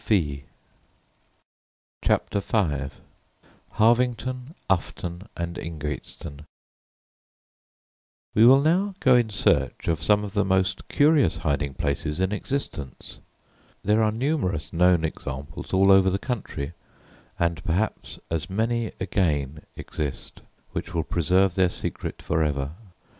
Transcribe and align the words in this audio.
_]CHAPTER 2.03 2.39
V 2.39 2.89
HARVINGTON, 3.73 4.55
UFTON, 4.67 5.27
AND 5.37 5.59
INGATESTONE 5.59 6.43
We 8.33 8.47
will 8.47 8.61
now 8.61 8.95
go 8.99 9.15
in 9.15 9.29
search 9.29 9.87
of 9.87 10.01
some 10.01 10.23
of 10.23 10.33
the 10.33 10.43
most 10.43 10.87
curious 10.87 11.37
hiding 11.37 11.75
places 11.75 12.19
in 12.19 12.31
existence. 12.31 13.19
There 13.83 14.01
are 14.01 14.11
numerous 14.11 14.73
known 14.73 15.05
examples 15.05 15.71
all 15.71 15.91
over 15.91 16.09
the 16.09 16.17
country, 16.17 16.73
and 17.37 17.63
perhaps 17.63 18.17
as 18.31 18.49
many 18.49 18.93
again 18.99 19.61
exist, 19.75 20.41
which 20.71 20.95
will 20.95 21.03
preserve 21.03 21.53
their 21.53 21.69
secret 21.69 22.23
for 22.23 22.41
ever. 22.41 22.71